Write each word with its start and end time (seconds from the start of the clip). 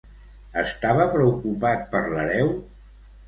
Estava 0.61 1.05
preocupat 1.11 1.85
per 1.93 2.03
l'hereu? 2.15 2.49